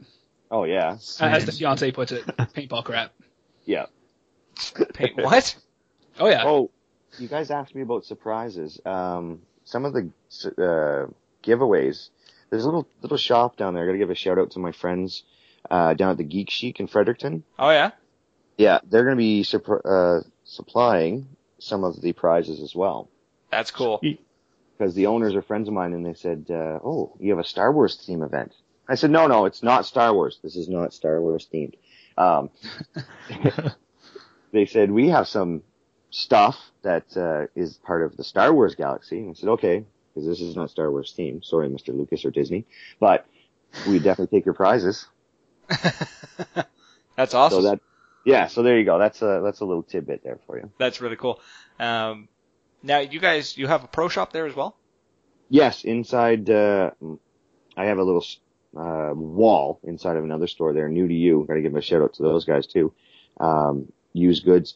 [0.51, 0.97] Oh yeah.
[1.21, 2.25] as the fiance puts it.
[2.37, 3.13] Paintball crap.
[3.65, 3.87] Yeah.
[4.95, 5.57] Paint what?
[6.21, 6.43] Oh yeah.
[6.45, 6.71] Oh,
[7.21, 8.81] you guys asked me about surprises.
[8.85, 10.11] Um, some of the
[10.59, 11.07] uh,
[11.45, 12.09] giveaways.
[12.51, 13.85] There's a little little shop down there.
[13.85, 15.23] I got to give a shout out to my friends
[15.71, 17.45] uh, down at the Geek Chic in Fredericton.
[17.57, 17.93] Oh yeah.
[18.57, 23.09] Yeah, they're going to be supp- uh, supplying some of the prizes as well
[23.51, 24.01] That's cool.
[24.77, 27.45] because the owners are friends of mine, and they said, uh, "Oh, you have a
[27.45, 28.55] Star Wars theme event."
[28.89, 30.39] I said, "No, no, it's not Star Wars.
[30.43, 31.75] This is not Star Wars themed."
[32.17, 32.51] Um,
[34.53, 35.63] they said we have some
[36.11, 39.19] stuff that uh, is part of the Star Wars galaxy.
[39.19, 39.85] And I said, okay,
[40.15, 41.45] because this is not Star Wars themed.
[41.45, 41.89] Sorry, Mr.
[41.97, 42.65] Lucas or Disney,
[42.99, 43.27] but
[43.87, 45.07] we definitely take your prizes.
[47.17, 47.63] That's awesome.
[47.63, 47.81] So that,
[48.29, 48.47] yeah.
[48.47, 48.99] So there you go.
[48.99, 50.71] That's a that's a little tidbit there for you.
[50.79, 51.41] That's really cool.
[51.79, 52.29] Um,
[52.83, 54.77] now you guys, you have a pro shop there as well.
[55.49, 56.91] Yes, inside, uh,
[57.77, 58.25] I have a little
[58.77, 61.45] uh, wall inside of another store there, new to you.
[61.49, 62.93] Got to give a shout out to those guys too.
[63.41, 64.75] Um, used goods.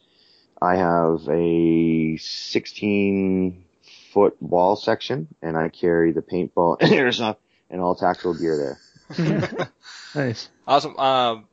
[0.60, 3.64] I have a 16
[4.12, 7.36] foot wall section, and I carry the paintball, airsoft,
[7.70, 8.78] and all tactical gear
[9.18, 9.68] there.
[10.14, 10.50] Nice.
[10.66, 10.98] Awesome.
[10.98, 11.46] Um,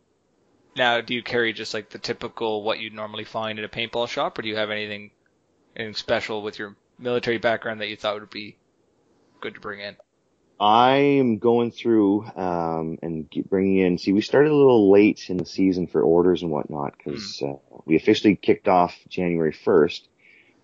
[0.80, 4.08] now, do you carry just like the typical what you'd normally find in a paintball
[4.08, 5.12] shop, or do you have anything,
[5.76, 8.58] anything special with your military background that you thought would be
[9.42, 9.98] good to bring in?
[10.60, 13.98] I'm going through um, and bringing in.
[13.98, 17.54] See, we started a little late in the season for orders and whatnot because uh,
[17.86, 20.02] we officially kicked off January 1st,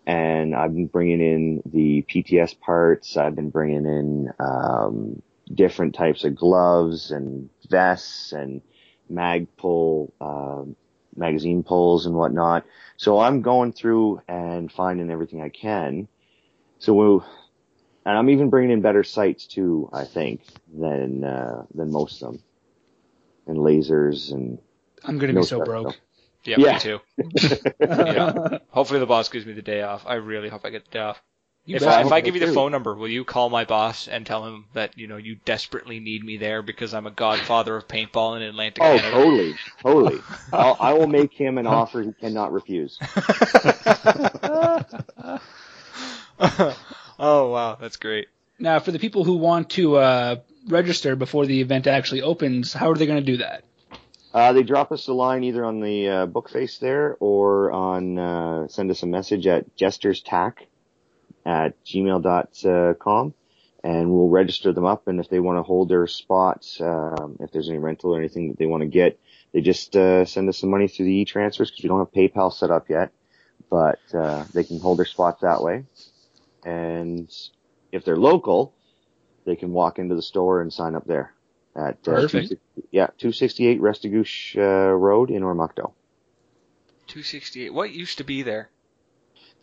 [0.07, 3.17] and I've been bringing in the PTS parts.
[3.17, 5.21] I've been bringing in um,
[5.53, 8.61] different types of gloves and vests and
[9.09, 10.75] mag pull, um
[11.15, 12.65] magazine pulls and whatnot.
[12.97, 16.07] So I'm going through and finding everything I can.
[16.79, 17.25] So we
[18.05, 19.89] and I'm even bringing in better sights too.
[19.93, 20.41] I think
[20.73, 22.43] than uh, than most of them,
[23.47, 24.59] and lasers and
[25.03, 25.97] I'm gonna no be so stuff, broke.
[26.45, 26.73] Yeah, Yeah.
[26.73, 26.99] me too.
[28.05, 28.29] yeah.
[28.69, 30.05] Hopefully the boss gives me the day off.
[30.05, 31.23] I really hope I get the day off.
[31.65, 31.83] You if.
[31.87, 32.53] I, if I give you the too.
[32.53, 35.99] phone number, will you call my boss and tell him that you know you desperately
[35.99, 39.11] need me there because I'm a godfather of paintball in Atlantic Oh, Canada?
[39.11, 40.21] totally, totally.
[40.53, 42.99] I'll, I will make him an offer he cannot refuse.
[46.39, 48.27] oh wow, that's great.
[48.59, 50.35] Now, for the people who want to uh,
[50.67, 53.63] register before the event actually opens, how are they going to do that?
[54.33, 58.17] Uh, they drop us a line either on the uh, book face there or on
[58.19, 60.53] uh, send us a message at jesterstack
[61.45, 63.33] at gmail.com
[63.83, 65.07] and we'll register them up.
[65.07, 68.49] And if they want to hold their spots, um, if there's any rental or anything
[68.49, 69.19] that they want to get,
[69.53, 72.51] they just uh, send us some money through the e-transfers because we don't have PayPal
[72.51, 73.11] set up yet.
[73.69, 75.85] But uh, they can hold their spots that way.
[76.65, 77.31] And
[77.91, 78.73] if they're local,
[79.45, 81.33] they can walk into the store and sign up there
[81.75, 82.49] at uh, Perfect.
[82.49, 82.57] 260
[82.91, 85.93] yeah 268 Restigouche uh, Road in Oromocto.
[87.07, 87.73] 268.
[87.73, 88.69] What used to be there?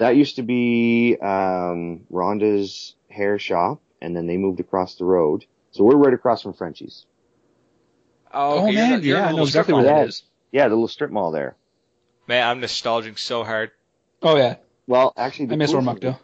[0.02, 5.44] That used to be um, Rhonda's hair shop, and then they moved across the road.
[5.70, 7.06] So we're right across from Frenchy's.
[8.34, 9.84] Oh, Oh, okay, you're man, you're yeah, I know exactly mall.
[9.84, 10.66] where that Yeah.
[10.66, 11.54] the little strip mall there.
[12.26, 13.70] Man, I'm nostalgic so hard.
[14.22, 14.56] Oh yeah,
[14.88, 16.18] Well, actually, the I miss cool thing Oromocto.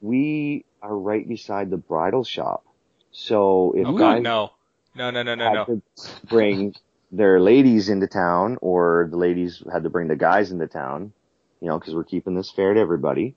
[0.00, 2.64] We are right beside the bridal shop,
[3.10, 4.52] so if oh, guys no,
[4.94, 5.82] no, no, no, no, no,
[6.28, 6.76] bring
[7.10, 11.12] their ladies into town, or the ladies had to bring the guys into town,
[11.60, 13.34] you know, because we're keeping this fair to everybody.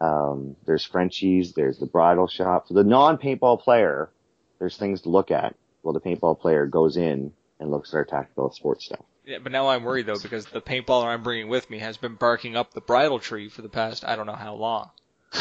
[0.00, 2.68] Um, there's Frenchy's, there's the bridal shop.
[2.68, 4.10] For the non-paintball player,
[4.58, 5.54] there's things to look at.
[5.82, 9.04] Well, the paintball player goes in and looks at our tactical sports stuff.
[9.24, 12.14] Yeah, but now I'm worried though because the paintballer I'm bringing with me has been
[12.14, 14.90] barking up the bridal tree for the past I don't know how long.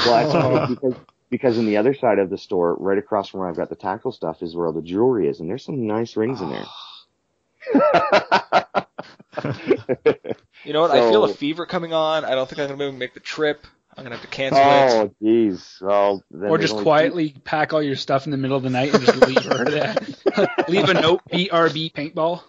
[0.06, 0.96] Well, that's because
[1.30, 3.76] because in the other side of the store, right across from where I've got the
[3.76, 6.66] tactical stuff, is where all the jewelry is, and there's some nice rings in there.
[10.66, 10.92] You know what?
[10.92, 12.26] I feel a fever coming on.
[12.26, 13.68] I don't think I'm gonna be able to make the trip.
[13.96, 14.64] I'm gonna have to cancel it.
[14.64, 15.82] oh, jeez.
[15.82, 18.94] Well, or just only quietly pack all your stuff in the middle of the night
[18.94, 19.96] and just leave her there.
[20.68, 22.42] leave a note, BRB paintball.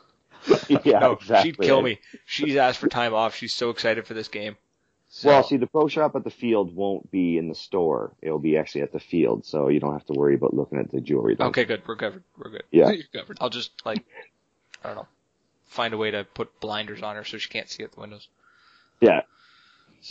[0.85, 1.51] yeah, no, exactly.
[1.51, 1.99] she'd kill me.
[2.25, 3.35] She's asked for time off.
[3.37, 4.57] She's so excited for this game.
[5.09, 8.13] So, Well, see, the pro shop at the field won't be in the store.
[8.23, 10.91] It'll be actually at the field, so you don't have to worry about looking at
[10.91, 11.35] the jewelry.
[11.37, 11.49] Then.
[11.49, 11.83] okay, good.
[11.87, 12.25] We're covered.
[12.37, 12.65] We're good.
[12.71, 12.91] Yeah.
[12.91, 13.39] You're covered.
[13.41, 14.05] I'll just like,
[14.83, 15.07] I don't know,
[15.67, 18.29] find a way to put blinders on her so she can't see out the windows.
[19.01, 19.23] Yeah.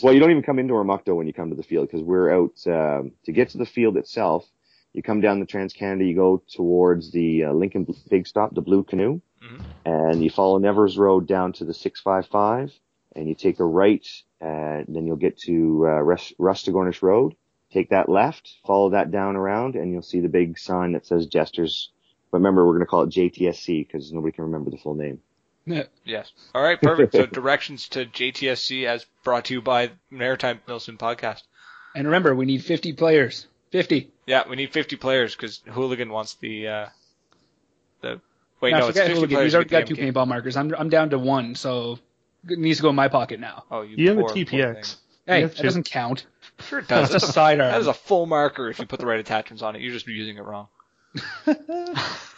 [0.02, 2.30] Well, you don't even come into Oromocto when you come to the field because we're
[2.30, 4.44] out um, to get to the field itself.
[4.92, 8.60] You come down the Trans Canada, you go towards the uh, Lincoln Big Stop, the
[8.62, 9.60] Blue Canoe, Mhm.
[9.84, 12.72] and you follow Nevers Road down to the 655,
[13.14, 14.06] and you take a right,
[14.40, 17.34] and then you'll get to uh, Restigouche Road.
[17.72, 21.26] Take that left, follow that down around, and you'll see the big sign that says
[21.26, 21.90] Jesters.
[22.30, 25.20] But remember, we're going to call it JTSC because nobody can remember the full name.
[26.04, 26.32] Yes.
[26.54, 27.12] All right, perfect.
[27.12, 31.42] so directions to JTSC as brought to you by Maritime Milsim Podcast.
[31.94, 33.46] And remember, we need 50 players.
[33.72, 34.10] 50.
[34.26, 36.86] Yeah, we need 50 players because Hooligan wants the uh,
[38.00, 38.20] the
[38.60, 39.28] wait Now, no, it's 50 Hooligan.
[39.34, 39.44] players.
[39.46, 40.12] He's already got two MK.
[40.12, 40.56] paintball markers.
[40.56, 41.98] I'm, I'm down to one, so
[42.48, 43.64] it needs to go in my pocket now.
[43.70, 44.96] Oh, you, You have a poor, poor TPX.
[45.26, 45.62] Hey, have that two.
[45.64, 46.26] doesn't count.
[46.68, 47.10] Sure it does.
[47.10, 47.72] That's That's a, sidearm.
[47.72, 49.82] that is a full marker if you put the right attachments on it.
[49.82, 50.68] You're just using it wrong.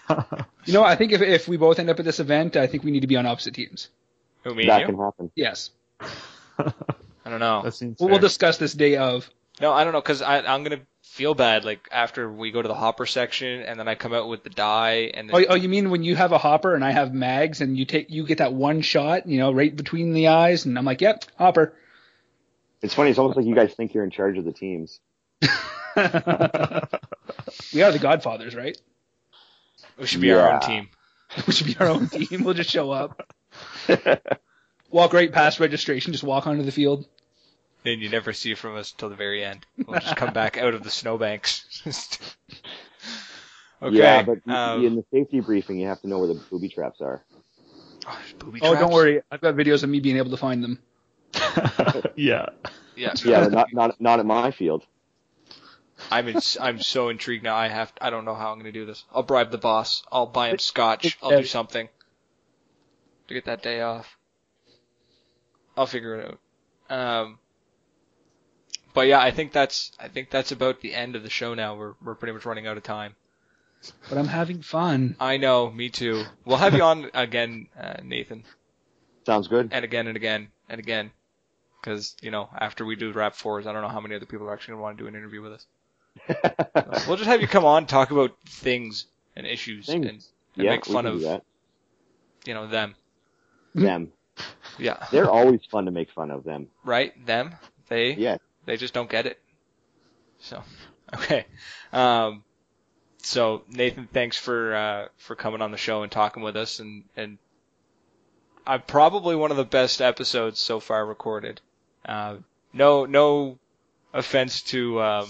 [0.65, 2.85] You know, I think if, if we both end up at this event, I think
[2.85, 3.89] we need to be on opposite teams.
[4.45, 5.31] Who me that and can happen.
[5.35, 5.71] Yes.
[6.01, 7.63] I don't know.
[7.63, 9.31] that seems We'll, we'll discuss this day of.
[9.63, 12.75] No, I don't know because I'm gonna feel bad like after we go to the
[12.75, 15.71] hopper section and then I come out with the die and then Oh, oh, you
[15.71, 18.39] mean when you have a hopper and I have mags and you take you get
[18.39, 21.75] that one shot, you know, right between the eyes, and I'm like, yep, hopper.
[22.83, 23.11] It's funny.
[23.11, 25.01] It's almost like you guys think you're in charge of the teams.
[25.43, 25.49] we
[27.83, 28.79] are the Godfathers, right?
[29.99, 30.89] We should be our own team.
[31.47, 32.43] We should be our own team.
[32.43, 33.31] We'll just show up,
[34.91, 37.07] walk right past registration, just walk onto the field.
[37.85, 39.67] And you never see from us till the very end.
[39.87, 41.83] We'll just come back out of the snowbanks.
[43.83, 43.95] okay.
[43.97, 47.03] Yeah, but um, in the safety briefing, you have to know where the booby traps
[47.03, 47.23] are.
[48.07, 50.65] oh, there's booby Oh, don't worry, I've got videos of me being able to find
[50.65, 50.79] them.
[52.17, 52.47] yeah.
[52.97, 53.13] Yeah.
[53.23, 54.87] Yeah, but not not not at my field.
[56.11, 57.57] I'm in, I'm so intrigued now.
[57.57, 59.05] I have I don't know how I'm gonna do this.
[59.13, 60.03] I'll bribe the boss.
[60.11, 61.19] I'll buy him scotch.
[61.23, 61.89] I'll do something
[63.29, 64.17] to get that day off.
[65.77, 66.39] I'll figure it
[66.91, 66.97] out.
[66.97, 67.39] Um,
[68.95, 71.77] but yeah, I think that's I think that's about the end of the show now.
[71.77, 73.15] We're we're pretty much running out of time.
[74.09, 75.15] But I'm having fun.
[75.21, 76.25] I know, me too.
[76.45, 78.43] We'll have you on again, uh, Nathan,
[79.25, 79.69] Sounds good.
[79.73, 81.13] and again and again and again,
[81.81, 84.53] because you know after we do RAP4s, I don't know how many other people are
[84.53, 85.67] actually gonna want to do an interview with us.
[87.07, 89.07] We'll just have you come on, talk about things
[89.37, 90.07] and issues, Things.
[90.07, 90.15] and,
[90.57, 92.95] and yeah, make fun of you know them.
[93.75, 94.13] Them.
[94.79, 96.69] Yeah, They're always fun to make fun of them.
[96.85, 97.13] right.
[97.27, 97.57] Them.
[97.89, 98.13] They.
[98.13, 98.37] Yeah.
[98.65, 99.41] They just don't get it.
[100.39, 100.63] So,
[101.15, 101.47] okay.
[101.93, 102.45] Um,
[103.21, 107.03] so Nathan, thanks for uh, for coming on the show and talking with us, and
[107.17, 107.39] and
[108.69, 111.61] uh, probably one of the best episodes so far recorded.
[112.07, 112.37] Uh,
[112.73, 113.59] no no
[114.15, 115.29] offense to um,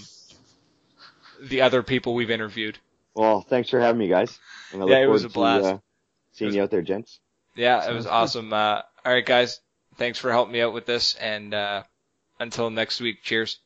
[1.40, 2.78] the other people we've interviewed.
[3.14, 4.38] Well, thanks for having me, guys.
[4.72, 5.64] And I look Yeah, it was a blast.
[5.64, 5.78] To, uh,
[6.32, 7.20] seeing was- you out there, gents.
[7.56, 8.52] Yeah, it was awesome.
[8.52, 9.60] Uh, all right, guys,
[9.96, 11.82] thanks for helping me out with this, and uh,
[12.38, 13.58] until next week, cheers.